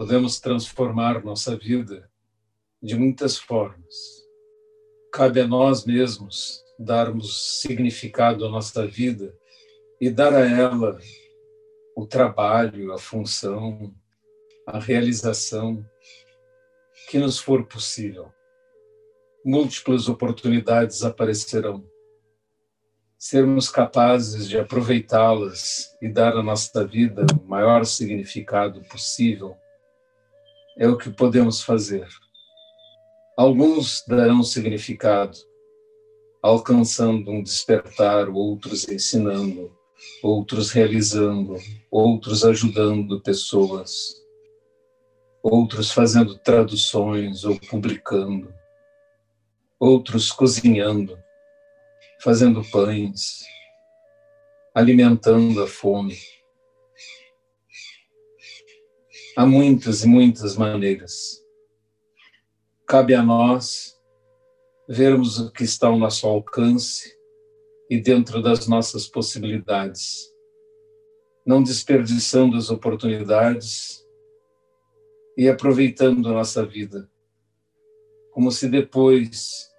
[0.00, 2.10] Podemos transformar nossa vida
[2.82, 3.94] de muitas formas.
[5.12, 9.36] Cabe a nós mesmos darmos significado à nossa vida
[10.00, 10.98] e dar a ela
[11.94, 13.94] o trabalho, a função,
[14.66, 15.84] a realização
[17.10, 18.32] que nos for possível.
[19.44, 21.84] Múltiplas oportunidades aparecerão.
[23.18, 29.58] Sermos capazes de aproveitá-las e dar à nossa vida o maior significado possível
[30.80, 32.08] é o que podemos fazer.
[33.36, 35.36] Alguns darão significado,
[36.42, 39.70] alcançando um despertar, outros ensinando,
[40.22, 41.56] outros realizando,
[41.90, 43.92] outros ajudando pessoas,
[45.42, 48.50] outros fazendo traduções ou publicando,
[49.78, 51.18] outros cozinhando,
[52.22, 53.44] fazendo pães,
[54.74, 56.16] alimentando a fome.
[59.36, 61.40] Há muitas e muitas maneiras.
[62.86, 63.96] Cabe a nós
[64.88, 67.16] vermos o que está ao nosso alcance
[67.88, 70.28] e dentro das nossas possibilidades,
[71.46, 74.04] não desperdiçando as oportunidades
[75.36, 77.08] e aproveitando a nossa vida,
[78.32, 79.70] como se depois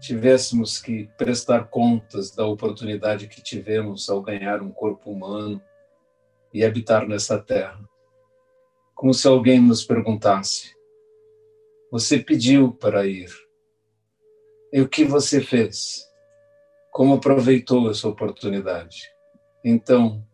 [0.00, 5.60] tivéssemos que prestar contas da oportunidade que tivemos ao ganhar um corpo humano
[6.54, 7.95] e habitar nessa terra.
[8.96, 10.74] Como se alguém nos perguntasse:
[11.92, 13.30] Você pediu para ir,
[14.72, 16.02] e o que você fez?
[16.92, 19.02] Como aproveitou essa oportunidade?
[19.62, 20.26] Então,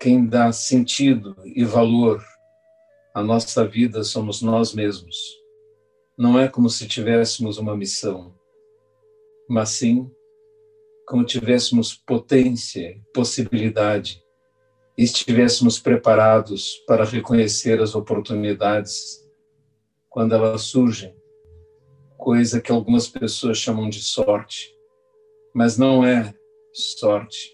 [0.00, 2.20] quem dá sentido e valor
[3.14, 5.16] à nossa vida somos nós mesmos.
[6.18, 8.34] Não é como se tivéssemos uma missão,
[9.48, 10.10] mas sim
[11.06, 14.23] como tivéssemos potência, possibilidade
[14.96, 19.24] e estivéssemos preparados para reconhecer as oportunidades
[20.08, 21.14] quando elas surgem,
[22.16, 24.72] coisa que algumas pessoas chamam de sorte,
[25.52, 26.32] mas não é
[26.72, 27.52] sorte,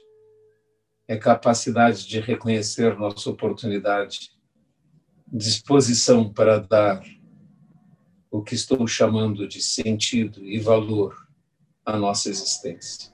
[1.09, 4.31] é capacidade de reconhecer nossa oportunidade,
[5.27, 7.03] disposição para dar
[8.31, 11.17] o que estou chamando de sentido e valor
[11.84, 13.12] à nossa existência.